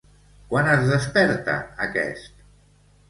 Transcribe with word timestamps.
Quan 0.53 0.69
es 0.75 0.87
desperta 0.93 1.59
aquest? 1.89 2.45